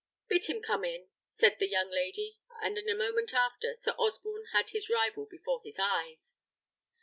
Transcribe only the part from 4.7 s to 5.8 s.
his rival before his